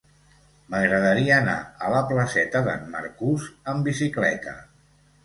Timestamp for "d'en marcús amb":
2.69-3.91